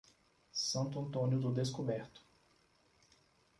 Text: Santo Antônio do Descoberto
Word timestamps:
Santo 0.61 0.99
Antônio 0.99 1.37
do 1.39 1.51
Descoberto 1.51 2.25